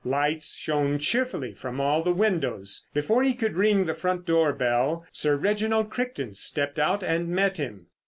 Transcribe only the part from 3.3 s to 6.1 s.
could ring the front door bell Sir Reginald